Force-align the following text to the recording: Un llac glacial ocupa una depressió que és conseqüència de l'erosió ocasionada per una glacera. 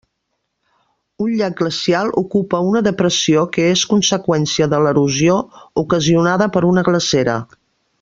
Un 1.25 1.35
llac 1.41 1.57
glacial 1.59 2.09
ocupa 2.23 2.63
una 2.71 2.83
depressió 2.89 3.45
que 3.59 3.69
és 3.75 3.85
conseqüència 3.93 4.71
de 4.75 4.83
l'erosió 4.87 5.39
ocasionada 5.87 6.53
per 6.57 6.69
una 6.75 6.91
glacera. 6.93 7.43